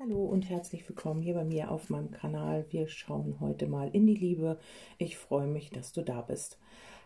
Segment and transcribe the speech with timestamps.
[0.00, 2.64] Hallo und herzlich willkommen hier bei mir auf meinem Kanal.
[2.70, 4.60] Wir schauen heute mal in die Liebe.
[4.96, 6.56] Ich freue mich, dass du da bist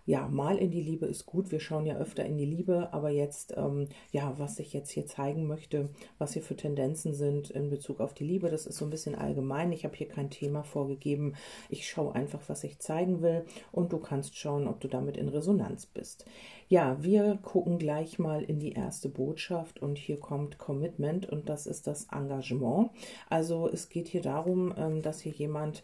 [0.05, 1.53] ja, mal in die Liebe ist gut.
[1.53, 5.07] Wir schauen ja öfter in die Liebe, aber jetzt, ähm, ja, was ich jetzt hier
[5.07, 8.85] zeigen möchte, was hier für Tendenzen sind in Bezug auf die Liebe, das ist so
[8.85, 9.73] ein bisschen allgemein.
[9.73, 11.35] Ich habe hier kein Thema vorgegeben.
[11.69, 15.29] Ich schaue einfach, was ich zeigen will und du kannst schauen, ob du damit in
[15.29, 16.25] Resonanz bist.
[16.69, 21.67] Ja, wir gucken gleich mal in die erste Botschaft und hier kommt Commitment und das
[21.67, 22.91] ist das Engagement.
[23.29, 25.83] Also es geht hier darum, ähm, dass hier jemand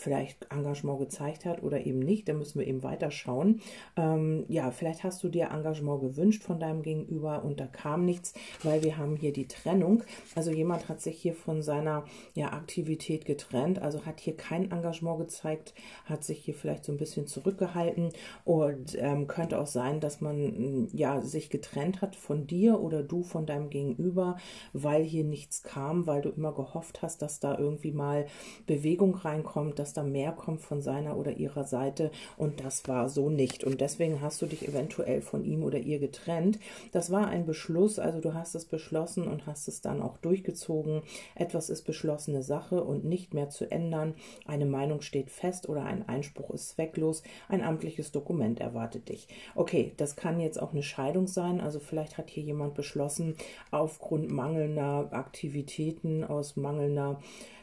[0.00, 2.28] vielleicht Engagement gezeigt hat oder eben nicht.
[2.28, 3.60] Da müssen wir eben weiterschauen.
[3.96, 8.34] Ähm, ja, vielleicht hast du dir Engagement gewünscht von deinem Gegenüber und da kam nichts,
[8.62, 10.02] weil wir haben hier die Trennung.
[10.34, 12.04] Also jemand hat sich hier von seiner
[12.34, 16.98] ja, Aktivität getrennt, also hat hier kein Engagement gezeigt, hat sich hier vielleicht so ein
[16.98, 18.10] bisschen zurückgehalten
[18.44, 23.22] und ähm, könnte auch sein, dass man ja sich getrennt hat von dir oder du
[23.22, 24.36] von deinem Gegenüber,
[24.72, 28.26] weil hier nichts kam, weil du immer gehofft hast, dass da irgendwie mal
[28.66, 33.08] Bewegung reinkommt, dass dass da mehr kommt von seiner oder ihrer Seite und das war
[33.08, 33.64] so nicht.
[33.64, 36.60] Und deswegen hast du dich eventuell von ihm oder ihr getrennt.
[36.92, 41.02] Das war ein Beschluss, also du hast es beschlossen und hast es dann auch durchgezogen.
[41.34, 44.14] Etwas ist beschlossene Sache und nicht mehr zu ändern.
[44.46, 47.24] Eine Meinung steht fest oder ein Einspruch ist zwecklos.
[47.48, 49.26] Ein amtliches Dokument erwartet dich.
[49.56, 51.60] Okay, das kann jetzt auch eine Scheidung sein.
[51.60, 53.34] Also vielleicht hat hier jemand beschlossen,
[53.72, 57.18] aufgrund mangelnder Aktivitäten, aus mangelnder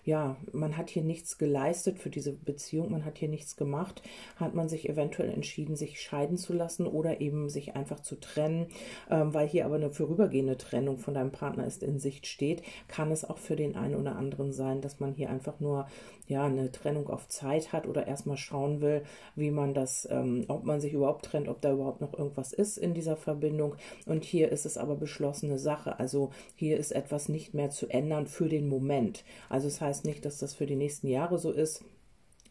[0.08, 4.02] ja, man hat hier nichts geleistet für diese Beziehung, man hat hier nichts gemacht,
[4.38, 8.68] hat man sich eventuell entschieden, sich scheiden zu lassen oder eben sich einfach zu trennen,
[9.12, 13.12] ähm, weil hier aber eine vorübergehende Trennung von deinem Partner ist in Sicht steht, kann
[13.12, 15.88] es auch für den einen oder anderen sein, dass man hier einfach nur
[16.28, 19.04] ja eine Trennung auf Zeit hat oder erstmal schauen will,
[19.36, 22.78] wie man das, ähm, ob man sich überhaupt trennt, ob da überhaupt noch irgendwas ist
[22.78, 23.76] in dieser Verbindung.
[24.06, 26.00] Und hier ist es aber beschlossene Sache.
[26.00, 29.26] Also hier ist etwas nicht mehr zu ändern für den Moment.
[29.50, 31.84] Also es das heißt heißt nicht, dass das für die nächsten Jahre so ist.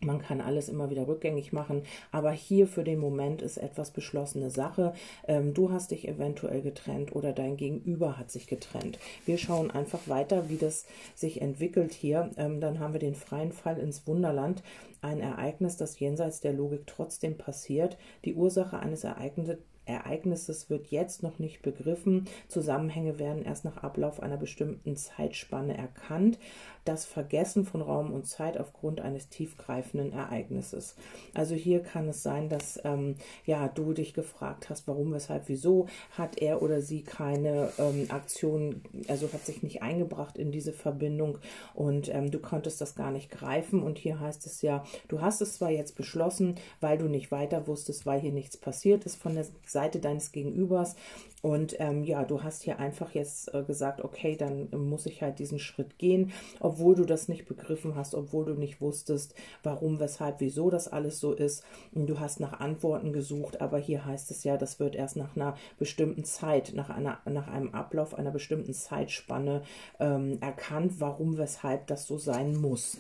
[0.00, 4.50] Man kann alles immer wieder rückgängig machen, aber hier für den Moment ist etwas beschlossene
[4.50, 4.92] Sache.
[5.26, 8.98] Ähm, du hast dich eventuell getrennt oder dein Gegenüber hat sich getrennt.
[9.24, 12.30] Wir schauen einfach weiter, wie das sich entwickelt hier.
[12.36, 14.62] Ähm, dann haben wir den freien Fall ins Wunderland.
[15.00, 17.96] Ein Ereignis, das jenseits der Logik trotzdem passiert.
[18.26, 22.26] Die Ursache eines Ereignisses Ereignisses wird jetzt noch nicht begriffen.
[22.48, 26.38] Zusammenhänge werden erst nach Ablauf einer bestimmten Zeitspanne erkannt.
[26.84, 30.94] Das Vergessen von Raum und Zeit aufgrund eines tiefgreifenden Ereignisses.
[31.34, 35.86] Also hier kann es sein, dass ähm, ja du dich gefragt hast, warum, weshalb, wieso
[36.12, 41.38] hat er oder sie keine ähm, Aktion, also hat sich nicht eingebracht in diese Verbindung
[41.74, 43.82] und ähm, du konntest das gar nicht greifen.
[43.82, 47.66] Und hier heißt es ja, du hast es zwar jetzt beschlossen, weil du nicht weiter
[47.66, 50.96] wusstest, weil hier nichts passiert ist von der Seite deines Gegenübers.
[51.46, 55.38] Und ähm, ja, du hast hier einfach jetzt äh, gesagt, okay, dann muss ich halt
[55.38, 60.40] diesen Schritt gehen, obwohl du das nicht begriffen hast, obwohl du nicht wusstest, warum, weshalb,
[60.40, 61.62] wieso das alles so ist.
[61.94, 65.36] Und du hast nach Antworten gesucht, aber hier heißt es ja, das wird erst nach
[65.36, 69.62] einer bestimmten Zeit, nach, einer, nach einem Ablauf einer bestimmten Zeitspanne
[70.00, 72.98] ähm, erkannt, warum, weshalb das so sein muss.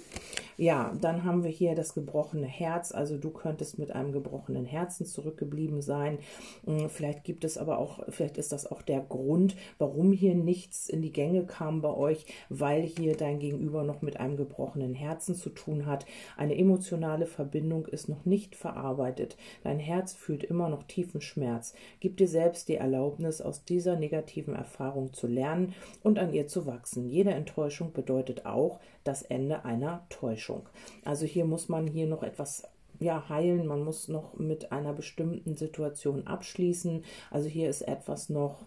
[0.56, 2.92] Ja, dann haben wir hier das gebrochene Herz.
[2.92, 6.18] Also du könntest mit einem gebrochenen Herzen zurückgeblieben sein.
[6.64, 10.88] Hm, vielleicht gibt es aber auch, vielleicht ist das auch der Grund, warum hier nichts
[10.88, 15.34] in die Gänge kam bei euch, weil hier dein Gegenüber noch mit einem gebrochenen Herzen
[15.34, 16.06] zu tun hat.
[16.36, 19.36] Eine emotionale Verbindung ist noch nicht verarbeitet.
[19.62, 21.74] Dein Herz fühlt immer noch tiefen Schmerz.
[22.00, 26.66] Gib dir selbst die Erlaubnis, aus dieser negativen Erfahrung zu lernen und an ihr zu
[26.66, 27.08] wachsen.
[27.08, 30.68] Jede Enttäuschung bedeutet auch das Ende einer Täuschung.
[31.04, 32.64] Also hier muss man hier noch etwas
[33.00, 37.04] ja, heilen, man muss noch mit einer bestimmten Situation abschließen.
[37.30, 38.64] Also hier ist etwas noch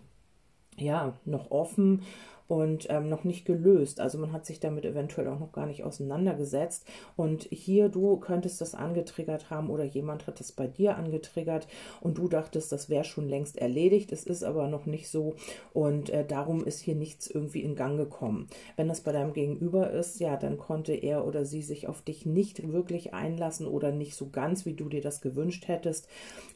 [0.77, 2.03] ja, noch offen
[2.49, 4.01] und ähm, noch nicht gelöst.
[4.01, 6.83] Also man hat sich damit eventuell auch noch gar nicht auseinandergesetzt.
[7.15, 11.67] Und hier, du könntest das angetriggert haben oder jemand hat das bei dir angetriggert
[12.01, 14.11] und du dachtest, das wäre schon längst erledigt.
[14.11, 15.35] Es ist aber noch nicht so
[15.73, 18.47] und äh, darum ist hier nichts irgendwie in Gang gekommen.
[18.75, 22.25] Wenn das bei deinem Gegenüber ist, ja, dann konnte er oder sie sich auf dich
[22.25, 26.07] nicht wirklich einlassen oder nicht so ganz, wie du dir das gewünscht hättest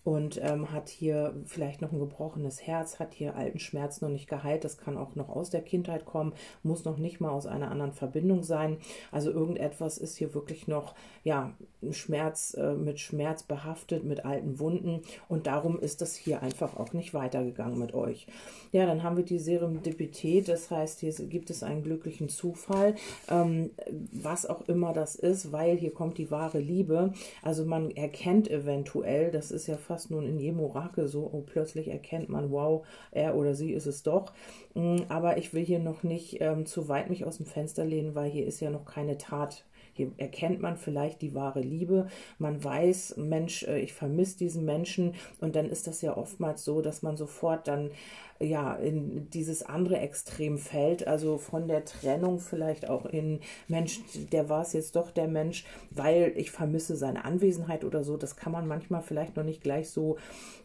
[0.04, 4.28] und ähm, hat hier vielleicht noch ein gebrochenes Herz, hat hier alten Schmerz noch nicht
[4.28, 4.64] geheilt.
[4.64, 6.34] Das kann auch noch aus der Kindheit Kindheit kommen,
[6.64, 8.78] muss noch nicht mal aus einer anderen Verbindung sein.
[9.12, 11.52] Also irgendetwas ist hier wirklich noch, ja,
[11.92, 16.94] Schmerz, äh, mit Schmerz behaftet, mit alten Wunden und darum ist das hier einfach auch
[16.94, 18.28] nicht weitergegangen mit euch.
[18.72, 22.96] Ja, dann haben wir die Serendipität, das heißt, hier gibt es einen glücklichen Zufall,
[23.30, 23.72] ähm,
[24.12, 27.14] was auch immer das ist, weil hier kommt die wahre Liebe.
[27.42, 31.90] Also man erkennt eventuell, das ist ja fast nun in jedem Orakel so, oh, plötzlich
[31.90, 34.32] erkennt man, wow, er oder sie ist es doch.
[34.74, 37.84] Mm, aber ich will hier hier noch nicht ähm, zu weit mich aus dem Fenster
[37.84, 42.08] lehnen, weil hier ist ja noch keine Tat hier erkennt man vielleicht die wahre Liebe.
[42.40, 45.14] Man weiß, Mensch, äh, ich vermisse diesen Menschen.
[45.40, 47.92] Und dann ist das ja oftmals so, dass man sofort dann
[48.44, 54.02] ja, in dieses andere Extrem fällt, also von der Trennung vielleicht auch in Mensch,
[54.32, 58.18] der war es jetzt doch der Mensch, weil ich vermisse seine Anwesenheit oder so.
[58.18, 60.18] Das kann man manchmal vielleicht noch nicht gleich so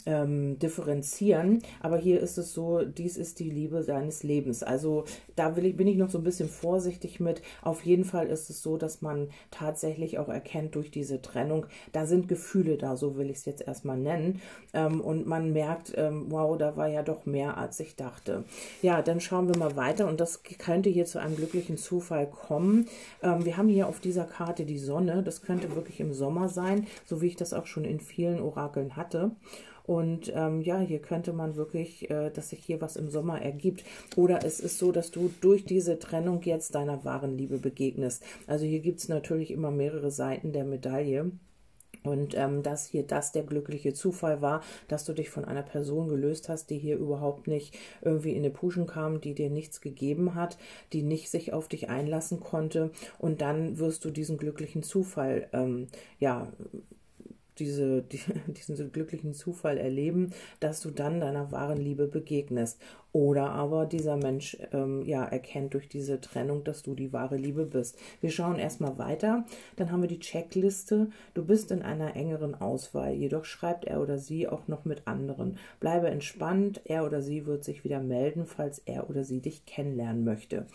[0.07, 4.63] ähm, differenzieren, aber hier ist es so, dies ist die Liebe seines Lebens.
[4.63, 5.05] Also
[5.37, 7.43] da will ich, bin ich noch so ein bisschen vorsichtig mit.
[7.63, 12.07] Auf jeden Fall ist es so, dass man tatsächlich auch erkennt durch diese Trennung, da
[12.07, 14.41] sind Gefühle da, so will ich es jetzt erstmal nennen.
[14.73, 18.45] Ähm, und man merkt, ähm, wow, da war ja doch mehr als ich dachte.
[18.81, 22.89] Ja, dann schauen wir mal weiter und das könnte hier zu einem glücklichen Zufall kommen.
[23.23, 25.23] Ähm, wir haben hier auf dieser Karte die Sonne.
[25.23, 28.97] Das könnte wirklich im Sommer sein, so wie ich das auch schon in vielen Orakeln
[28.97, 29.33] hatte.
[29.85, 33.85] Und ähm, ja, hier könnte man wirklich, äh, dass sich hier was im Sommer ergibt.
[34.17, 38.23] Oder es ist so, dass du durch diese Trennung jetzt deiner wahren Liebe begegnest.
[38.47, 41.33] Also hier gibt es natürlich immer mehrere Seiten der Medaille.
[42.09, 46.09] Und ähm, dass hier das der glückliche Zufall war, dass du dich von einer Person
[46.09, 50.35] gelöst hast, die hier überhaupt nicht irgendwie in die Puschen kam, die dir nichts gegeben
[50.35, 50.59] hat,
[50.93, 52.91] die nicht sich auf dich einlassen konnte.
[53.19, 55.89] Und dann wirst du diesen glücklichen Zufall, ähm,
[56.19, 56.53] ja,
[57.59, 62.81] diese, die, diesen glücklichen Zufall erleben, dass du dann deiner wahren Liebe begegnest.
[63.13, 67.65] Oder aber dieser Mensch ähm, ja, erkennt durch diese Trennung, dass du die wahre Liebe
[67.65, 67.99] bist.
[68.21, 69.45] Wir schauen erstmal weiter.
[69.77, 71.09] Dann haben wir die Checkliste.
[71.33, 73.15] Du bist in einer engeren Auswahl.
[73.15, 75.57] Jedoch schreibt er oder sie auch noch mit anderen.
[75.81, 76.83] Bleibe entspannt.
[76.85, 80.67] Er oder sie wird sich wieder melden, falls er oder sie dich kennenlernen möchte.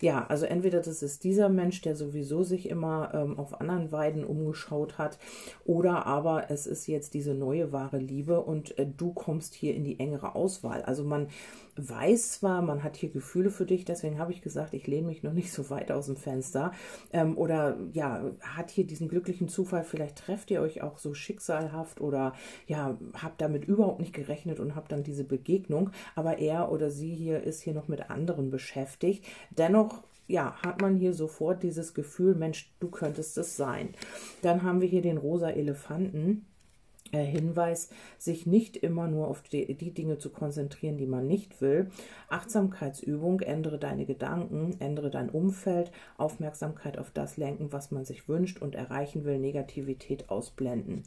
[0.00, 4.24] Ja, also entweder das ist dieser Mensch, der sowieso sich immer ähm, auf anderen Weiden
[4.24, 5.18] umgeschaut hat,
[5.64, 9.84] oder aber es ist jetzt diese neue wahre Liebe und äh, du kommst hier in
[9.84, 10.82] die engere Auswahl.
[10.82, 11.28] Also man
[11.78, 15.22] weiß zwar, man hat hier Gefühle für dich, deswegen habe ich gesagt, ich lehne mich
[15.22, 16.72] noch nicht so weit aus dem Fenster.
[17.12, 22.00] Ähm, oder ja, hat hier diesen glücklichen Zufall, vielleicht trefft ihr euch auch so schicksalhaft
[22.00, 22.34] oder
[22.66, 25.90] ja, habt damit überhaupt nicht gerechnet und habt dann diese Begegnung.
[26.14, 29.24] Aber er oder sie hier ist hier noch mit anderen beschäftigt.
[29.50, 33.94] Dennoch ja, hat man hier sofort dieses Gefühl, Mensch, du könntest es sein.
[34.42, 36.46] Dann haben wir hier den rosa Elefanten.
[37.10, 37.88] Äh, Hinweis,
[38.18, 41.90] sich nicht immer nur auf die, die, Dinge zu konzentrieren, die man nicht will.
[42.28, 48.60] Achtsamkeitsübung, ändere deine Gedanken, ändere dein Umfeld, Aufmerksamkeit auf das lenken, was man sich wünscht
[48.60, 51.04] und erreichen will, Negativität ausblenden.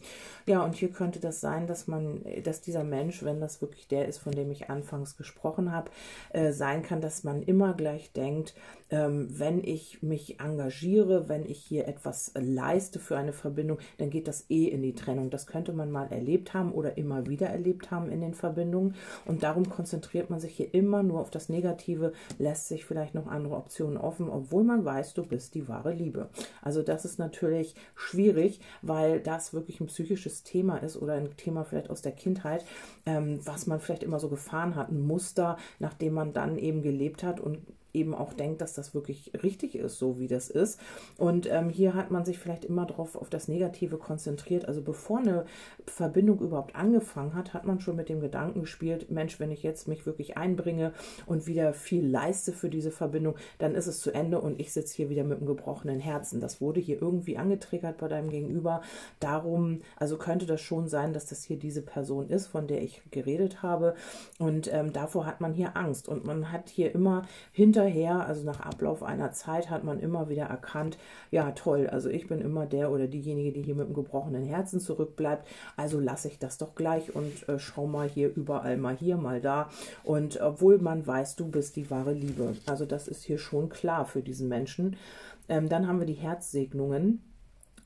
[0.47, 4.07] Ja, und hier könnte das sein, dass man, dass dieser Mensch, wenn das wirklich der
[4.07, 5.91] ist, von dem ich anfangs gesprochen habe,
[6.31, 8.55] äh, sein kann, dass man immer gleich denkt,
[8.89, 14.27] ähm, wenn ich mich engagiere, wenn ich hier etwas leiste für eine Verbindung, dann geht
[14.27, 15.29] das eh in die Trennung.
[15.29, 18.95] Das könnte man mal erlebt haben oder immer wieder erlebt haben in den Verbindungen.
[19.25, 23.27] Und darum konzentriert man sich hier immer nur auf das Negative, lässt sich vielleicht noch
[23.27, 26.29] andere Optionen offen, obwohl man weiß, du bist die wahre Liebe.
[26.61, 31.63] Also das ist natürlich schwierig, weil das wirklich ein psychisches Thema ist oder ein Thema
[31.63, 32.65] vielleicht aus der Kindheit,
[33.05, 37.23] ähm, was man vielleicht immer so gefahren hat, ein Muster, nachdem man dann eben gelebt
[37.23, 37.59] hat und
[37.93, 40.79] eben auch denkt, dass das wirklich richtig ist, so wie das ist.
[41.17, 44.67] Und ähm, hier hat man sich vielleicht immer darauf auf das Negative konzentriert.
[44.67, 45.45] Also bevor eine
[45.85, 49.87] Verbindung überhaupt angefangen hat, hat man schon mit dem Gedanken gespielt, Mensch, wenn ich jetzt
[49.87, 50.93] mich wirklich einbringe
[51.25, 54.95] und wieder viel leiste für diese Verbindung, dann ist es zu Ende und ich sitze
[54.95, 56.39] hier wieder mit einem gebrochenen Herzen.
[56.39, 58.81] Das wurde hier irgendwie angetriggert bei deinem Gegenüber.
[59.19, 63.01] Darum, also könnte das schon sein, dass das hier diese Person ist, von der ich
[63.11, 63.95] geredet habe.
[64.39, 66.07] Und ähm, davor hat man hier Angst.
[66.07, 70.29] Und man hat hier immer hinter hinterher, also nach Ablauf einer Zeit, hat man immer
[70.29, 70.97] wieder erkannt,
[71.29, 74.79] ja toll, also ich bin immer der oder diejenige, die hier mit einem gebrochenen Herzen
[74.79, 75.47] zurückbleibt,
[75.77, 79.41] also lasse ich das doch gleich und äh, schau mal hier überall, mal hier, mal
[79.41, 79.69] da.
[80.03, 82.55] Und obwohl man weiß, du bist die wahre Liebe.
[82.65, 84.97] Also das ist hier schon klar für diesen Menschen.
[85.49, 87.21] Ähm, dann haben wir die Herzsegnungen.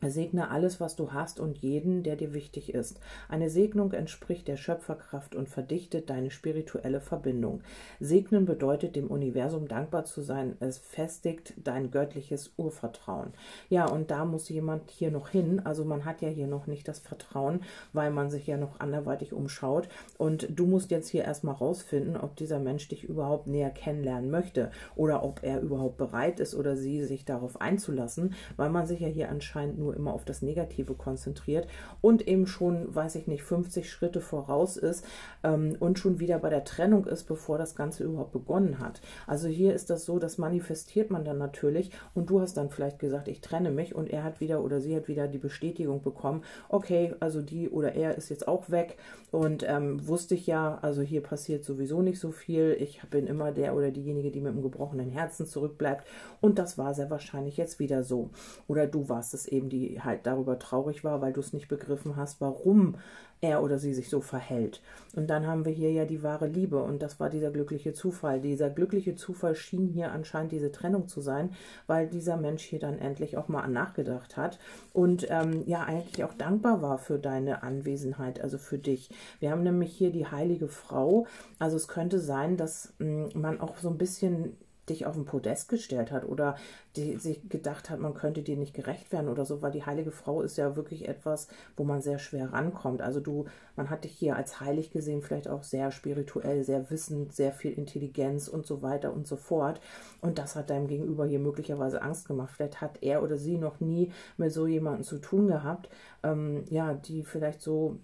[0.02, 3.00] Segne alles, was du hast und jeden, der dir wichtig ist.
[3.30, 7.62] Eine Segnung entspricht der Schöpferkraft und verdichtet deine spirituelle Verbindung.
[8.00, 10.58] Segnen bedeutet, dem Universum dankbar zu sein.
[10.60, 13.34] Es festigt dein göttliches Urvertrauen.
[13.70, 15.62] Ja, und da muss jemand hier noch hin.
[15.64, 17.62] Also man hat ja hier noch nicht das Vertrauen,
[17.94, 19.90] weil man sich ja noch anderweitig umschaut.
[20.18, 24.72] Und du musst jetzt hier erstmal rausfinden, ob dieser Mensch dich überhaupt näher kennenlernen möchte
[24.96, 29.08] oder ob er überhaupt bereit ist oder sie sich darauf einzulassen, weil man sich ja
[29.08, 31.68] hier anscheinend nur nur immer auf das Negative konzentriert
[32.02, 35.06] und eben schon, weiß ich nicht, 50 Schritte voraus ist
[35.44, 39.02] ähm, und schon wieder bei der Trennung ist, bevor das Ganze überhaupt begonnen hat.
[39.28, 43.00] Also hier ist das so, das manifestiert man dann natürlich und du hast dann vielleicht
[43.00, 46.44] gesagt, ich trenne mich und er hat wieder oder sie hat wieder die Bestätigung bekommen,
[46.70, 48.98] okay, also die oder er ist jetzt auch weg
[49.32, 52.76] und ähm, wusste ich ja, also hier passiert sowieso nicht so viel.
[52.80, 56.08] Ich bin immer der oder diejenige, die mit dem gebrochenen Herzen zurückbleibt
[56.42, 58.30] und das war sehr wahrscheinlich jetzt wieder so.
[58.68, 62.16] Oder du warst es eben, die halt darüber traurig war, weil du es nicht begriffen
[62.16, 62.96] hast, warum
[63.42, 64.82] er oder sie sich so verhält.
[65.16, 68.42] Und dann haben wir hier ja die wahre Liebe und das war dieser glückliche Zufall.
[68.42, 71.52] Dieser glückliche Zufall schien hier anscheinend diese Trennung zu sein,
[71.88, 74.60] weil dieser Mensch hier dann endlich auch mal nachgedacht hat
[74.94, 79.10] und ähm, ja eigentlich auch dankbar war für deine Anwesenheit, also für dich.
[79.40, 81.28] Wir haben nämlich hier die heilige Frau.
[81.60, 84.58] Also es könnte sein, dass mh, mm, man auch so ein bisschen
[84.90, 86.56] dich auf den Podest gestellt hat oder
[86.96, 90.12] die sich gedacht hat, man könnte dir nicht gerecht werden oder so, weil die heilige
[90.12, 93.02] Frau ist ja wirklich etwas, wo man sehr schwer rankommt.
[93.02, 97.34] Also du, man hat dich hier als heilig gesehen, vielleicht auch sehr spirituell, sehr wissend,
[97.34, 99.82] sehr viel Intelligenz und so weiter und so fort.
[100.22, 102.54] Und das hat deinem Gegenüber hier möglicherweise Angst gemacht.
[102.56, 105.90] Vielleicht hat er oder sie noch nie mit so jemandem zu tun gehabt,
[106.24, 108.00] ähm, ja, die vielleicht so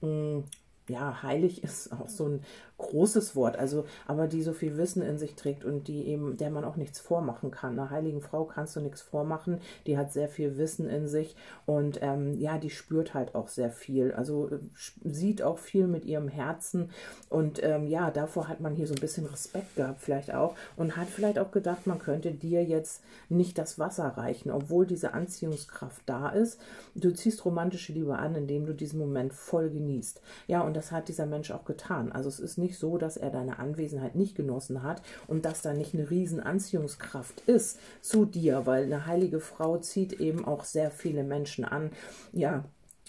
[0.00, 0.44] mh, mm,
[0.88, 2.44] ja, heilig ist auch so ein
[2.82, 6.50] großes Wort, also aber die so viel Wissen in sich trägt und die eben, der
[6.50, 7.78] man auch nichts vormachen kann.
[7.78, 11.34] Einer heiligen Frau kannst du nichts vormachen, die hat sehr viel Wissen in sich
[11.66, 14.58] und ähm, ja, die spürt halt auch sehr viel, also äh,
[15.04, 16.90] sieht auch viel mit ihrem Herzen
[17.28, 20.96] und ähm, ja, davor hat man hier so ein bisschen Respekt gehabt vielleicht auch und
[20.96, 26.02] hat vielleicht auch gedacht, man könnte dir jetzt nicht das Wasser reichen, obwohl diese Anziehungskraft
[26.06, 26.60] da ist.
[26.94, 30.20] Du ziehst romantische Liebe an, indem du diesen Moment voll genießt.
[30.46, 32.12] Ja, und das hat dieser Mensch auch getan.
[32.12, 35.74] Also es ist nicht so, dass er deine Anwesenheit nicht genossen hat und dass da
[35.74, 40.90] nicht eine riesen Anziehungskraft ist zu dir, weil eine heilige Frau zieht eben auch sehr
[40.90, 41.90] viele Menschen an.
[42.32, 42.64] Ja,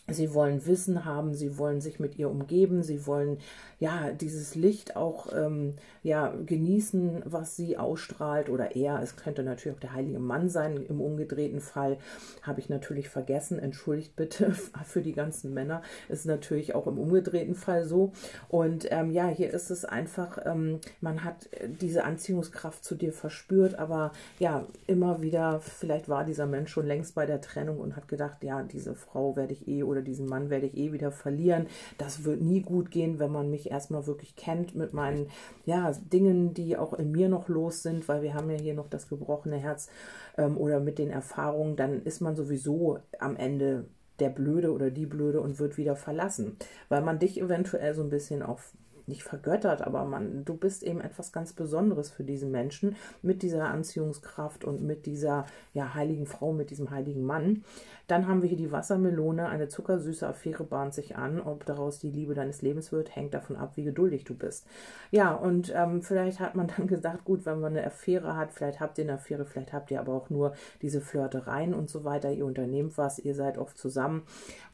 [0.08, 3.38] Sie wollen Wissen haben, sie wollen sich mit ihr umgeben, sie wollen
[3.80, 9.02] ja dieses Licht auch ähm, ja genießen, was sie ausstrahlt oder er.
[9.02, 10.86] Es könnte natürlich auch der heilige Mann sein.
[10.88, 11.98] Im umgedrehten Fall
[12.42, 13.60] habe ich natürlich vergessen.
[13.60, 14.52] Entschuldigt bitte
[14.86, 15.82] für die ganzen Männer.
[16.10, 18.12] Ist natürlich auch im umgedrehten Fall so.
[18.50, 21.50] Und ähm, ja, hier ist es einfach, ähm, man hat
[21.82, 25.62] diese Anziehungskraft zu dir verspürt, aber ja immer wieder.
[25.62, 29.36] Vielleicht war dieser Mensch schon längst bei der Trennung und hat gedacht, ja diese Frau
[29.36, 31.68] werde ich eh oder diesen Mann werde ich eh wieder verlieren.
[31.98, 35.28] Das wird nie gut gehen, wenn man mich erstmal wirklich kennt mit meinen
[35.66, 38.90] ja, Dingen, die auch in mir noch los sind, weil wir haben ja hier noch
[38.90, 39.90] das gebrochene Herz
[40.38, 43.86] ähm, oder mit den Erfahrungen, dann ist man sowieso am Ende
[44.20, 46.58] der Blöde oder die Blöde und wird wieder verlassen,
[46.90, 48.60] weil man dich eventuell so ein bisschen auch
[49.08, 53.70] nicht vergöttert, aber man, du bist eben etwas ganz Besonderes für diesen Menschen mit dieser
[53.70, 57.64] Anziehungskraft und mit dieser ja, heiligen Frau, mit diesem heiligen Mann.
[58.08, 61.40] Dann haben wir hier die Wassermelone, eine zuckersüße Affäre bahnt sich an.
[61.40, 64.68] Ob daraus die Liebe deines Lebens wird, hängt davon ab, wie geduldig du bist.
[65.10, 68.82] Ja, und ähm, vielleicht hat man dann gesagt, gut, wenn man eine Affäre hat, vielleicht
[68.82, 72.32] habt ihr eine Affäre, vielleicht habt ihr aber auch nur diese Flirtereien und so weiter.
[72.32, 74.24] Ihr unternehmt was, ihr seid oft zusammen.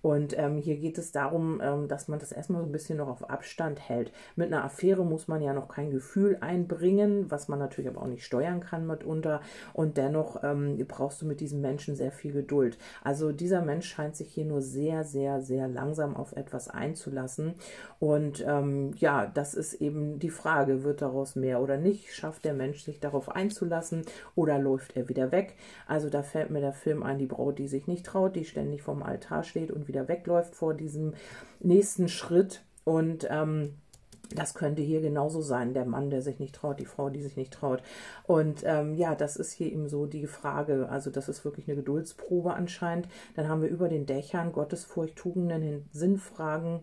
[0.01, 3.09] Und ähm, hier geht es darum, ähm, dass man das erstmal so ein bisschen noch
[3.09, 4.12] auf Abstand hält.
[4.36, 8.08] Mit einer Affäre muss man ja noch kein Gefühl einbringen, was man natürlich aber auch
[8.08, 9.42] nicht steuern kann mitunter.
[9.74, 12.78] Und dennoch ähm, brauchst du mit diesem Menschen sehr viel Geduld.
[13.04, 17.56] Also dieser Mensch scheint sich hier nur sehr, sehr, sehr langsam auf etwas einzulassen.
[18.00, 22.14] Und ähm, ja, das ist eben die Frage, wird daraus mehr oder nicht?
[22.14, 24.04] Schafft der Mensch sich darauf einzulassen
[24.36, 25.56] oder läuft er wieder weg?
[25.88, 28.82] Also da fällt mir der Film ein, die Braut, die sich nicht traut, die ständig
[28.82, 31.14] vom Altar steht und wieder wegläuft vor diesem
[31.60, 32.64] nächsten Schritt.
[32.84, 33.76] Und ähm,
[34.36, 37.36] das könnte hier genauso sein, der Mann, der sich nicht traut, die Frau, die sich
[37.36, 37.81] nicht traut.
[38.24, 40.88] Und ähm, ja, das ist hier eben so die Frage.
[40.89, 43.07] Also das ist wirklich eine Geduldsprobe anscheinend.
[43.36, 46.81] Dann haben wir über den Dächern Gottesfurcht, Tugenden, Sinnfragen,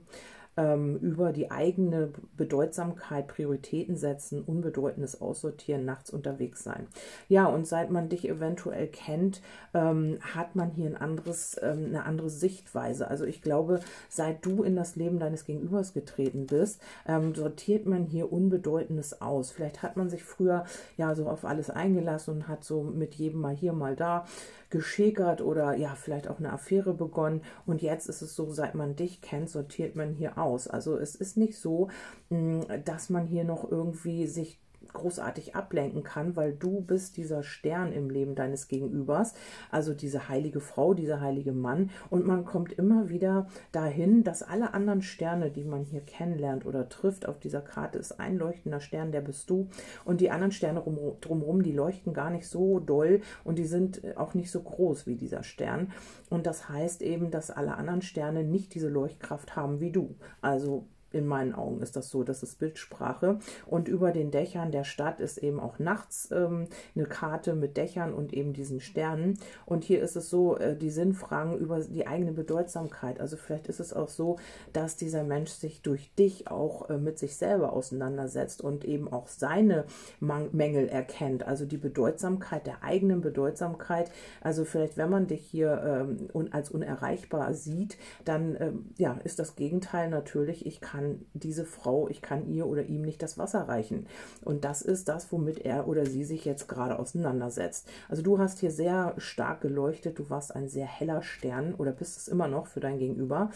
[0.56, 6.86] ähm, über die eigene Bedeutsamkeit Prioritäten setzen, Unbedeutendes aussortieren, nachts unterwegs sein.
[7.28, 9.42] Ja, und seit man dich eventuell kennt,
[9.75, 13.08] ähm, hat man hier ein anderes, ähm, eine andere Sichtweise.
[13.08, 18.04] Also ich glaube, seit du in das Leben deines Gegenübers getreten bist, ähm, sortiert man
[18.04, 19.50] hier Unbedeutendes aus.
[19.50, 20.64] Vielleicht hat man sich früher
[20.96, 24.25] ja so auf alles eingelassen und hat so mit jedem mal hier, mal da
[24.70, 27.42] geschäkert oder ja, vielleicht auch eine Affäre begonnen.
[27.66, 30.45] Und jetzt ist es so, seit man dich kennt, sortiert man hier aus.
[30.68, 31.88] Also es ist nicht so,
[32.30, 34.60] mm, dass man hier noch irgendwie sich
[34.96, 39.34] großartig ablenken kann, weil du bist dieser Stern im Leben deines Gegenübers,
[39.70, 41.90] also diese heilige Frau, dieser heilige Mann.
[42.10, 46.88] Und man kommt immer wieder dahin, dass alle anderen Sterne, die man hier kennenlernt oder
[46.88, 49.68] trifft auf dieser Karte, ist ein leuchtender Stern, der bist du.
[50.04, 50.82] Und die anderen Sterne
[51.20, 55.16] drumherum, die leuchten gar nicht so doll und die sind auch nicht so groß wie
[55.16, 55.92] dieser Stern.
[56.30, 60.16] Und das heißt eben, dass alle anderen Sterne nicht diese Leuchtkraft haben wie du.
[60.40, 63.38] Also in meinen Augen ist das so, das ist Bildsprache.
[63.66, 68.12] Und über den Dächern der Stadt ist eben auch nachts ähm, eine Karte mit Dächern
[68.12, 69.38] und eben diesen Sternen.
[69.64, 73.20] Und hier ist es so, äh, die Sinnfragen über die eigene Bedeutsamkeit.
[73.20, 74.36] Also vielleicht ist es auch so,
[74.72, 79.28] dass dieser Mensch sich durch dich auch äh, mit sich selber auseinandersetzt und eben auch
[79.28, 79.84] seine
[80.20, 81.46] Man Mängel erkennt.
[81.46, 84.10] Also die Bedeutsamkeit der eigenen Bedeutsamkeit.
[84.40, 89.56] Also vielleicht, wenn man dich hier ähm, als unerreichbar sieht, dann ähm, ja, ist das
[89.56, 93.68] Gegenteil natürlich, ich kann kann diese Frau, ich kann ihr oder ihm nicht das Wasser
[93.68, 94.06] reichen.
[94.42, 97.86] Und das ist das, womit er oder sie sich jetzt gerade auseinandersetzt.
[98.08, 102.16] Also du hast hier sehr stark geleuchtet, du warst ein sehr heller Stern oder bist
[102.16, 103.50] es immer noch für dein Gegenüber.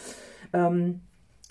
[0.53, 1.01] Ähm,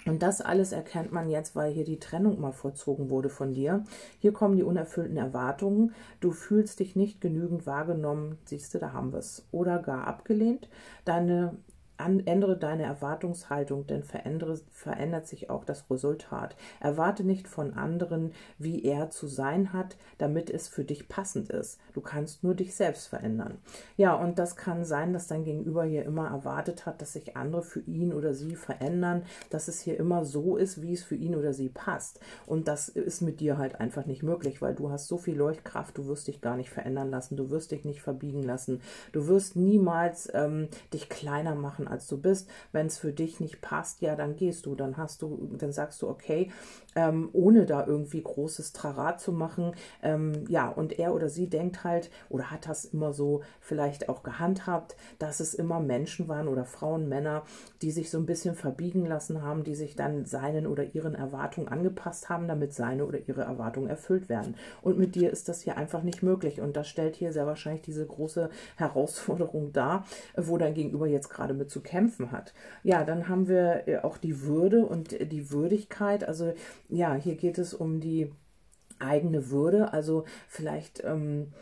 [0.06, 3.85] und das alles erkennt man jetzt, weil hier die Trennung mal vollzogen wurde von dir.
[4.20, 5.92] Hier kommen die unerfüllten Erwartungen.
[6.20, 9.44] Du fühlst dich nicht genügend wahrgenommen, siehst du, da haben wir es.
[9.50, 10.70] Oder gar abgelehnt.
[11.04, 11.56] Deine
[12.00, 16.57] an, ändere deine Erwartungshaltung, denn verändert sich auch das Resultat.
[16.80, 21.78] Erwarte nicht von anderen, wie er zu sein hat, damit es für dich passend ist.
[21.92, 23.59] Du kannst nur dich selbst verändern.
[23.97, 27.62] Ja, und das kann sein, dass dein Gegenüber hier immer erwartet hat, dass sich andere
[27.62, 31.35] für ihn oder sie verändern, dass es hier immer so ist, wie es für ihn
[31.35, 32.21] oder sie passt.
[32.47, 35.97] Und das ist mit dir halt einfach nicht möglich, weil du hast so viel Leuchtkraft,
[35.97, 38.80] du wirst dich gar nicht verändern lassen, du wirst dich nicht verbiegen lassen,
[39.12, 42.49] du wirst niemals ähm, dich kleiner machen als du bist.
[42.73, 46.02] Wenn es für dich nicht passt, ja, dann gehst du, dann hast du, dann sagst
[46.02, 46.50] du, okay,
[46.97, 49.73] ähm, ohne da irgendwie großes Trarat zu machen.
[50.02, 54.23] Ähm, ja, und er oder sie denkt halt oder hat das immer so vielleicht auch
[54.23, 57.44] gehandhabt, dass es immer Menschen waren oder Frauen, Männer,
[57.82, 61.68] die sich so ein bisschen verbiegen lassen haben, die sich dann seinen oder ihren Erwartungen
[61.68, 64.56] angepasst haben, damit seine oder ihre Erwartungen erfüllt werden.
[64.82, 66.61] Und mit dir ist das hier einfach nicht möglich.
[66.61, 70.04] Und das stellt hier sehr wahrscheinlich diese große Herausforderung dar,
[70.37, 72.53] wo dein Gegenüber jetzt gerade mit zu kämpfen hat.
[72.83, 76.25] Ja, dann haben wir äh, auch die Würde und die Würdigkeit.
[76.25, 76.55] Also
[76.89, 78.33] ja, hier geht es um die
[78.99, 79.93] eigene Würde.
[79.93, 81.53] Also vielleicht ähm,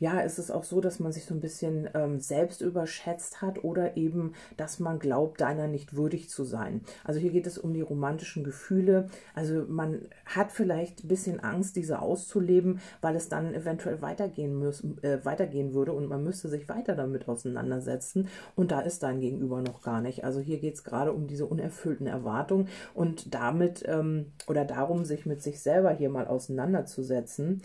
[0.00, 3.62] ja, ist es auch so, dass man sich so ein bisschen ähm, selbst überschätzt hat
[3.62, 6.80] oder eben, dass man glaubt, deiner nicht würdig zu sein.
[7.04, 9.08] Also hier geht es um die romantischen Gefühle.
[9.34, 14.82] Also man hat vielleicht ein bisschen Angst, diese auszuleben, weil es dann eventuell weitergehen, muss,
[15.02, 18.28] äh, weitergehen würde und man müsste sich weiter damit auseinandersetzen.
[18.56, 20.24] Und da ist dein Gegenüber noch gar nicht.
[20.24, 25.26] Also hier geht es gerade um diese unerfüllten Erwartungen und damit ähm, oder darum, sich
[25.26, 27.60] mit sich selber hier mal auseinanderzusetzen.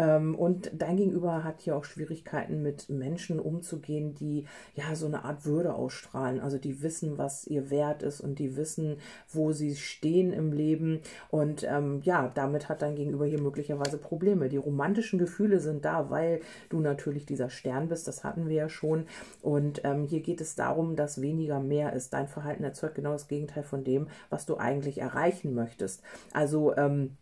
[0.00, 5.24] Ähm, und dein Gegenüber hat hier auch Schwierigkeiten mit Menschen umzugehen, die ja so eine
[5.24, 8.96] Art Würde ausstrahlen, also die wissen, was ihr Wert ist und die wissen,
[9.30, 11.00] wo sie stehen im Leben.
[11.28, 14.48] Und ähm, ja, damit hat dein Gegenüber hier möglicherweise Probleme.
[14.48, 18.68] Die romantischen Gefühle sind da, weil du natürlich dieser Stern bist, das hatten wir ja
[18.70, 19.04] schon.
[19.42, 22.14] Und ähm, hier geht es darum, dass weniger mehr ist.
[22.14, 26.02] Dein Verhalten erzeugt genau das Gegenteil von dem, was du eigentlich erreichen möchtest.
[26.32, 27.18] Also ähm,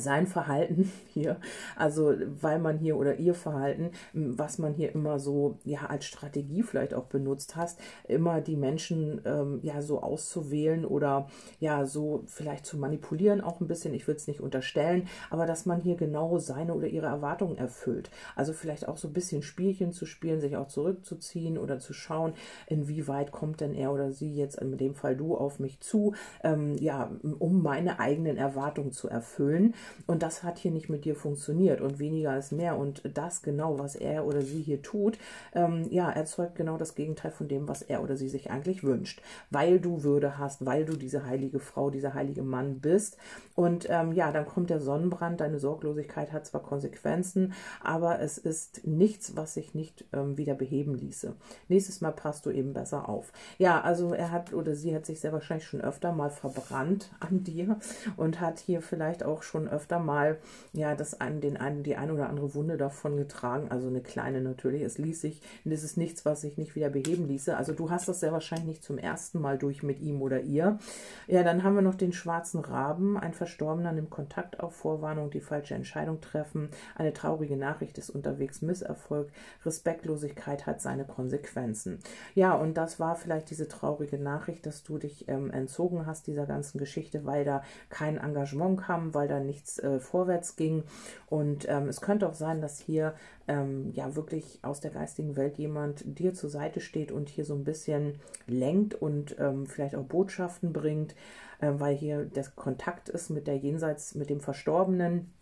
[0.00, 1.38] sein Verhalten hier,
[1.76, 6.62] also weil man hier oder ihr Verhalten, was man hier immer so ja als Strategie
[6.62, 7.78] vielleicht auch benutzt hast,
[8.08, 11.28] immer die Menschen ähm, ja so auszuwählen oder
[11.60, 13.94] ja so vielleicht zu manipulieren auch ein bisschen.
[13.94, 18.10] Ich will es nicht unterstellen, aber dass man hier genau seine oder ihre Erwartungen erfüllt.
[18.34, 22.34] Also vielleicht auch so ein bisschen Spielchen zu spielen, sich auch zurückzuziehen oder zu schauen,
[22.66, 26.76] inwieweit kommt denn er oder sie jetzt in dem Fall du auf mich zu, ähm,
[26.78, 29.74] ja, um meine eigenen Erwartungen zu erfüllen.
[30.06, 32.76] Und das hat hier nicht mit dir funktioniert und weniger ist mehr.
[32.76, 35.18] Und das genau, was er oder sie hier tut,
[35.54, 39.22] ähm, ja, erzeugt genau das Gegenteil von dem, was er oder sie sich eigentlich wünscht.
[39.50, 43.16] Weil du Würde hast, weil du diese heilige Frau, dieser heilige Mann bist.
[43.54, 45.40] Und ähm, ja, dann kommt der Sonnenbrand.
[45.40, 50.94] Deine Sorglosigkeit hat zwar Konsequenzen, aber es ist nichts, was sich nicht ähm, wieder beheben
[50.94, 51.34] ließe.
[51.68, 53.32] Nächstes Mal passt du eben besser auf.
[53.58, 57.44] Ja, also er hat oder sie hat sich sehr wahrscheinlich schon öfter mal verbrannt an
[57.44, 57.78] dir
[58.16, 60.38] und hat hier vielleicht auch schon öfter mal
[60.72, 64.40] ja das an den einen die ein oder andere Wunde davon getragen, also eine kleine
[64.40, 64.82] natürlich.
[64.82, 67.56] Es ließ sich, es ist nichts, was sich nicht wieder beheben ließe.
[67.56, 70.78] Also du hast das sehr wahrscheinlich nicht zum ersten Mal durch mit ihm oder ihr.
[71.26, 75.40] Ja, dann haben wir noch den schwarzen Raben, ein Verstorbener nimmt Kontakt auf Vorwarnung, die
[75.40, 79.30] falsche Entscheidung treffen, eine traurige Nachricht ist unterwegs, Misserfolg,
[79.64, 82.00] Respektlosigkeit hat seine Konsequenzen.
[82.34, 86.46] Ja, und das war vielleicht diese traurige Nachricht, dass du dich ähm, entzogen hast dieser
[86.46, 90.84] ganzen Geschichte, weil da kein Engagement kam, weil da nicht nichts äh, vorwärts ging.
[91.28, 93.14] Und ähm, es könnte auch sein, dass hier
[93.48, 97.54] ähm, ja wirklich aus der geistigen Welt jemand dir zur Seite steht und hier so
[97.54, 98.16] ein bisschen
[98.46, 101.14] lenkt und ähm, vielleicht auch Botschaften bringt,
[101.60, 105.32] äh, weil hier der Kontakt ist mit der Jenseits, mit dem Verstorbenen.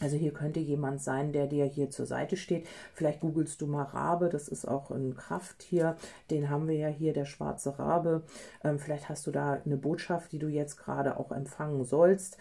[0.00, 2.68] Also hier könnte jemand sein, der dir hier zur Seite steht.
[2.94, 5.96] Vielleicht googelst du mal Rabe, das ist auch ein Krafttier.
[6.30, 8.22] Den haben wir ja hier, der schwarze Rabe.
[8.62, 12.38] Ähm, vielleicht hast du da eine Botschaft, die du jetzt gerade auch empfangen sollst.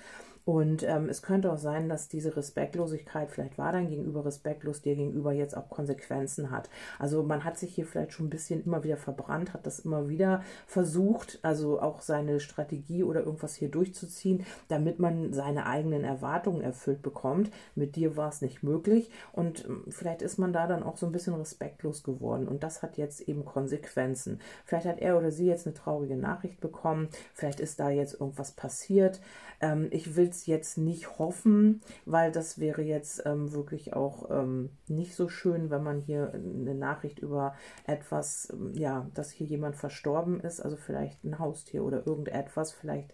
[0.48, 4.96] Und ähm, es könnte auch sein, dass diese Respektlosigkeit, vielleicht war dein Gegenüber respektlos, dir
[4.96, 6.70] gegenüber jetzt auch Konsequenzen hat.
[7.00, 10.08] Also man hat sich hier vielleicht schon ein bisschen immer wieder verbrannt, hat das immer
[10.08, 16.62] wieder versucht, also auch seine Strategie oder irgendwas hier durchzuziehen, damit man seine eigenen Erwartungen
[16.62, 17.52] erfüllt bekommt.
[17.76, 21.08] Mit dir war es nicht möglich und ähm, vielleicht ist man da dann auch so
[21.08, 24.40] ein bisschen respektlos geworden und das hat jetzt eben Konsequenzen.
[24.64, 28.54] Vielleicht hat er oder sie jetzt eine traurige Nachricht bekommen, vielleicht ist da jetzt irgendwas
[28.54, 29.20] passiert.
[29.60, 34.70] Ähm, ich will es jetzt nicht hoffen, weil das wäre jetzt ähm, wirklich auch ähm,
[34.88, 39.76] nicht so schön, wenn man hier eine Nachricht über etwas, ähm, ja, dass hier jemand
[39.76, 43.14] verstorben ist, also vielleicht ein Haustier oder irgendetwas, vielleicht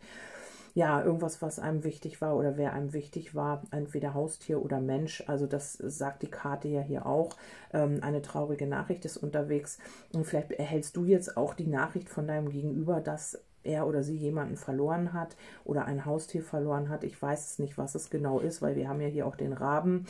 [0.76, 5.24] ja, irgendwas, was einem wichtig war oder wer einem wichtig war, entweder Haustier oder Mensch.
[5.28, 7.38] Also das sagt die Karte ja hier auch.
[7.74, 9.78] Ähm, eine traurige Nachricht ist unterwegs.
[10.14, 14.16] Und vielleicht erhältst du jetzt auch die Nachricht von deinem Gegenüber, dass er oder sie
[14.16, 17.04] jemanden verloren hat oder ein Haustier verloren hat.
[17.04, 19.54] Ich weiß es nicht, was es genau ist, weil wir haben ja hier auch den
[19.54, 20.06] Raben.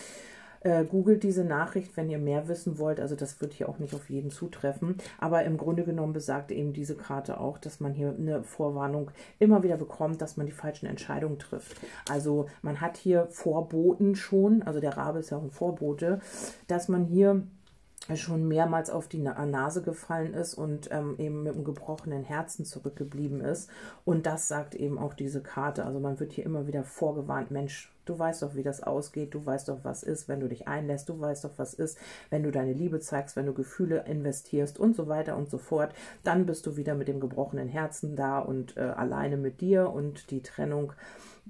[0.63, 3.01] Äh, googelt diese Nachricht, wenn ihr mehr wissen wollt.
[3.01, 4.95] Also das wird hier auch nicht auf jeden zutreffen.
[5.19, 9.61] Aber im Grunde genommen besagt eben diese Karte auch, dass man hier eine Vorwarnung immer
[9.63, 11.75] wieder bekommt, dass man die falschen Entscheidungen trifft.
[12.09, 16.21] Also man hat hier Vorboten schon, also der Rabe ist ja auch ein Vorbote,
[16.67, 17.43] dass man hier
[18.15, 23.39] schon mehrmals auf die Nase gefallen ist und ähm, eben mit einem gebrochenen Herzen zurückgeblieben
[23.41, 23.69] ist.
[24.03, 25.85] Und das sagt eben auch diese Karte.
[25.85, 29.45] Also man wird hier immer wieder vorgewarnt, Mensch, du weißt doch, wie das ausgeht, du
[29.45, 31.97] weißt doch, was ist, wenn du dich einlässt, du weißt doch, was ist,
[32.29, 35.93] wenn du deine Liebe zeigst, wenn du Gefühle investierst und so weiter und so fort.
[36.23, 40.29] Dann bist du wieder mit dem gebrochenen Herzen da und äh, alleine mit dir und
[40.31, 40.93] die Trennung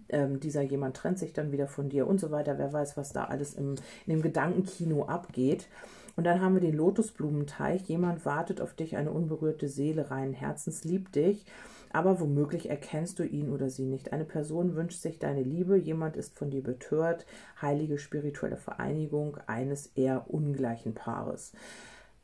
[0.09, 2.57] ähm, dieser jemand trennt sich dann wieder von dir und so weiter.
[2.57, 5.67] Wer weiß, was da alles im, in dem Gedankenkino abgeht.
[6.15, 7.83] Und dann haben wir den Lotusblumenteich.
[7.83, 11.45] Jemand wartet auf dich, eine unberührte Seele reinen Herzens liebt dich,
[11.91, 14.13] aber womöglich erkennst du ihn oder sie nicht.
[14.13, 17.25] Eine Person wünscht sich deine Liebe, jemand ist von dir betört,
[17.61, 21.53] heilige spirituelle Vereinigung eines eher ungleichen Paares.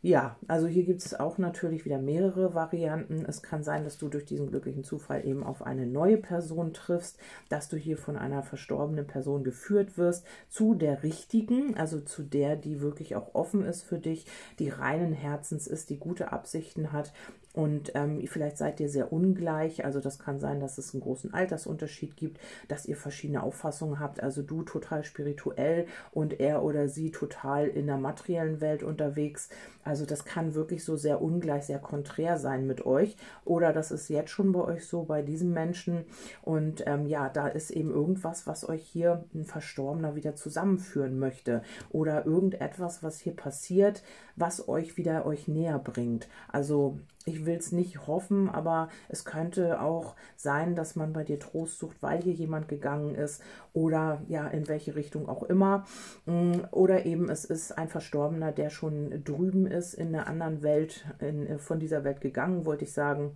[0.02, 3.26] Ja, also hier gibt es auch natürlich wieder mehrere Varianten.
[3.26, 7.20] Es kann sein, dass du durch diesen glücklichen Zufall eben auf eine neue Person triffst,
[7.50, 12.56] dass du hier von einer verstorbenen Person geführt wirst zu der richtigen, also zu der,
[12.56, 14.26] die wirklich auch offen ist für dich,
[14.60, 17.12] die reinen Herzens ist, die gute Absichten hat
[17.54, 19.84] und ähm, vielleicht seid ihr sehr ungleich.
[19.84, 24.22] Also das kann sein, dass es einen großen Altersunterschied gibt, dass ihr verschiedene Auffassungen habt.
[24.22, 29.50] Also du total spirituell und er oder sie total in der materiellen Welt unterwegs.
[29.84, 33.18] Also das kann wirklich so sehr ungleich, sehr konträr sein mit euch.
[33.46, 36.06] Oder das ist jetzt schon bei euch so, bei diesem Menschen.
[36.44, 41.64] Und ähm, ja, da ist eben irgendwas, was euch hier ein Verstorbener wieder zusammenführen möchte.
[41.90, 44.04] Oder irgendetwas, was hier passiert,
[44.36, 46.30] was euch wieder euch näher bringt.
[46.48, 51.40] Also ich will es nicht hoffen, aber es könnte auch sein, dass man bei dir
[51.40, 53.42] Trost sucht, weil hier jemand gegangen ist
[53.74, 55.86] oder ja, in welche Richtung auch immer.
[56.26, 61.06] Mm, oder eben es ist ein Verstorbener, der schon drüben ist in einer anderen Welt,
[61.20, 63.36] in, von dieser Welt gegangen, wollte ich sagen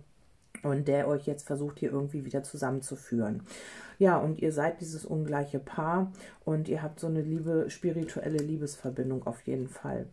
[0.62, 3.42] und der euch jetzt versucht hier irgendwie wieder zusammenzuführen.
[3.98, 6.10] Ja, und ihr seid dieses ungleiche Paar
[6.44, 10.06] und ihr habt so eine liebe, spirituelle Liebesverbindung auf jeden Fall.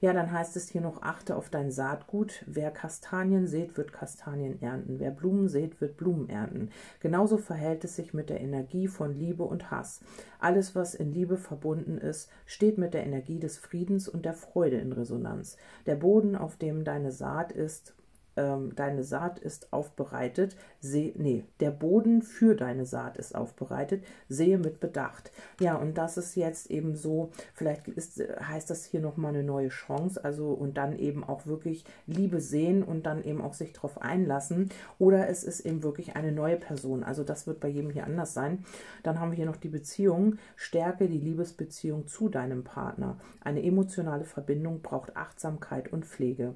[0.00, 2.44] Ja, dann heißt es hier noch, achte auf dein Saatgut.
[2.46, 4.98] Wer Kastanien sät, wird Kastanien ernten.
[4.98, 6.70] Wer Blumen sät, wird Blumen ernten.
[7.00, 10.00] Genauso verhält es sich mit der Energie von Liebe und Hass.
[10.38, 14.76] Alles, was in Liebe verbunden ist, steht mit der Energie des Friedens und der Freude
[14.76, 15.56] in Resonanz.
[15.86, 17.94] Der Boden, auf dem deine Saat ist,
[18.36, 24.58] ähm, deine Saat ist aufbereitet, seh, nee, der Boden für deine Saat ist aufbereitet, sehe
[24.58, 25.30] mit Bedacht.
[25.60, 29.68] Ja, und das ist jetzt eben so, vielleicht ist, heißt das hier nochmal eine neue
[29.68, 34.00] Chance, also und dann eben auch wirklich Liebe sehen und dann eben auch sich darauf
[34.02, 34.70] einlassen.
[34.98, 38.34] Oder es ist eben wirklich eine neue Person, also das wird bei jedem hier anders
[38.34, 38.64] sein.
[39.02, 43.16] Dann haben wir hier noch die Beziehung, stärke die Liebesbeziehung zu deinem Partner.
[43.40, 46.54] Eine emotionale Verbindung braucht Achtsamkeit und Pflege.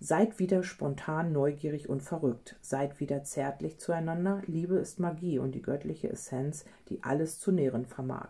[0.00, 2.56] Seid wieder spontan, neugierig und verrückt.
[2.60, 4.42] Seid wieder zärtlich zueinander.
[4.46, 8.28] Liebe ist Magie und die göttliche Essenz, die alles zu nähren vermag.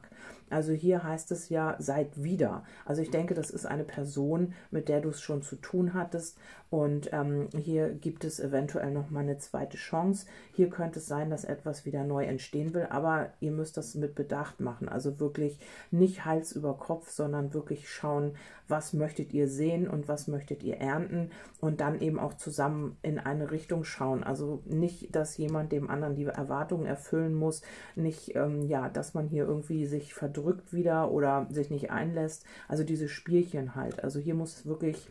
[0.50, 2.64] Also hier heißt es ja, seid wieder.
[2.84, 6.38] Also ich denke, das ist eine Person, mit der du es schon zu tun hattest.
[6.70, 10.26] Und ähm, hier gibt es eventuell noch mal eine zweite Chance.
[10.52, 14.14] Hier könnte es sein, dass etwas wieder neu entstehen will, aber ihr müsst das mit
[14.14, 14.88] Bedacht machen.
[14.88, 15.58] Also wirklich
[15.90, 18.34] nicht Hals über Kopf, sondern wirklich schauen,
[18.68, 23.18] was möchtet ihr sehen und was möchtet ihr ernten und dann eben auch zusammen in
[23.18, 24.22] eine Richtung schauen.
[24.22, 27.62] Also nicht, dass jemand dem anderen die Erwartungen erfüllen muss,
[27.96, 32.44] nicht, ähm, ja, dass man hier irgendwie sich verdrückt wieder oder sich nicht einlässt.
[32.66, 34.02] Also diese Spielchen halt.
[34.02, 35.10] Also hier muss wirklich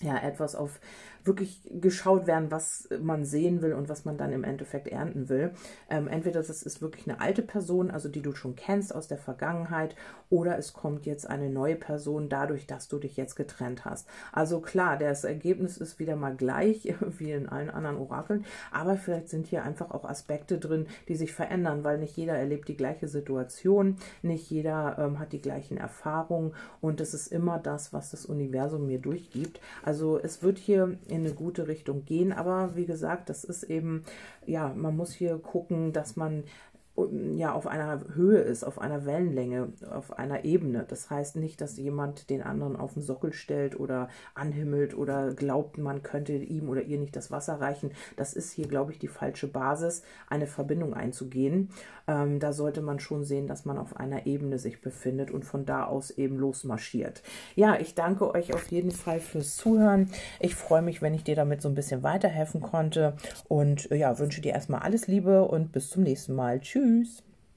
[0.00, 0.80] ja, etwas auf
[1.24, 5.52] wirklich geschaut werden, was man sehen will und was man dann im Endeffekt ernten will.
[5.90, 9.18] Ähm, entweder das ist wirklich eine alte Person, also die du schon kennst aus der
[9.18, 9.94] Vergangenheit,
[10.30, 14.08] oder es kommt jetzt eine neue Person dadurch, dass du dich jetzt getrennt hast.
[14.32, 19.28] Also klar, das Ergebnis ist wieder mal gleich wie in allen anderen Orakeln, aber vielleicht
[19.28, 23.08] sind hier einfach auch Aspekte drin, die sich verändern, weil nicht jeder erlebt die gleiche
[23.08, 28.26] Situation, nicht jeder ähm, hat die gleichen Erfahrungen und es ist immer das, was das
[28.26, 29.60] Universum mir durchgibt.
[29.82, 32.32] Also es wird hier in eine gute Richtung gehen.
[32.32, 34.04] Aber wie gesagt, das ist eben,
[34.46, 36.44] ja, man muss hier gucken, dass man
[37.36, 40.84] ja auf einer Höhe ist, auf einer Wellenlänge, auf einer Ebene.
[40.86, 45.78] Das heißt nicht, dass jemand den anderen auf den Sockel stellt oder anhimmelt oder glaubt,
[45.78, 47.92] man könnte ihm oder ihr nicht das Wasser reichen.
[48.16, 51.70] Das ist hier, glaube ich, die falsche Basis, eine Verbindung einzugehen.
[52.06, 55.64] Ähm, da sollte man schon sehen, dass man auf einer Ebene sich befindet und von
[55.64, 57.22] da aus eben losmarschiert.
[57.54, 60.10] Ja, ich danke euch auf jeden Fall fürs Zuhören.
[60.40, 63.16] Ich freue mich, wenn ich dir damit so ein bisschen weiterhelfen konnte
[63.48, 66.60] und ja, wünsche dir erstmal alles Liebe und bis zum nächsten Mal.
[66.60, 66.81] Tschüss.
[66.82, 67.22] Tschüss.